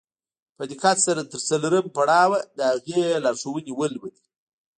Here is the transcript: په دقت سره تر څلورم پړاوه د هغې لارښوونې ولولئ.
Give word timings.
په 0.57 0.63
دقت 0.71 0.97
سره 1.07 1.21
تر 1.31 1.39
څلورم 1.49 1.85
پړاوه 1.95 2.39
د 2.57 2.59
هغې 2.71 3.01
لارښوونې 3.23 3.71
ولولئ. 3.75 4.15